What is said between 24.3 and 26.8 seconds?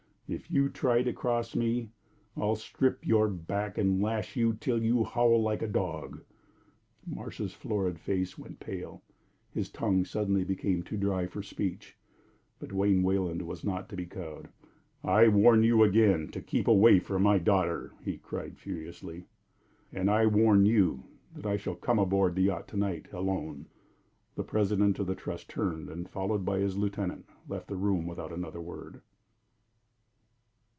The president of the Trust turned, and, followed by his